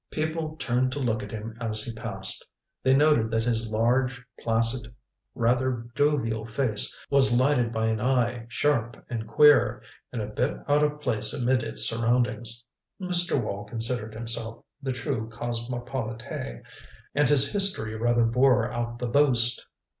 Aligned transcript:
People 0.09 0.55
turned 0.57 0.91
to 0.93 0.99
look 0.99 1.21
at 1.21 1.29
him 1.29 1.55
as 1.61 1.83
he 1.85 1.93
passed. 1.93 2.47
They 2.81 2.95
noted 2.95 3.29
that 3.29 3.43
his 3.43 3.67
large, 3.69 4.25
placid, 4.39 4.91
rather 5.35 5.85
jovial 5.93 6.43
face 6.43 6.97
was 7.11 7.37
lighted 7.39 7.71
by 7.71 7.85
an 7.85 7.99
eye 8.01 8.47
sharp 8.49 8.97
and 9.11 9.27
queer, 9.27 9.83
and 10.11 10.19
a 10.19 10.25
bit 10.25 10.57
out 10.67 10.81
of 10.83 11.01
place 11.01 11.33
amid 11.35 11.61
its 11.61 11.87
surroundings. 11.87 12.63
Mr. 12.99 13.39
Wall 13.39 13.63
considered 13.63 14.15
himself 14.15 14.65
the 14.81 14.91
true 14.91 15.29
cosmopolite, 15.29 16.63
and 17.13 17.29
his 17.29 17.51
history 17.53 17.93
rather 17.93 18.25
bore 18.25 18.71
out 18.71 18.97
the 18.97 19.05
boast. 19.07 19.63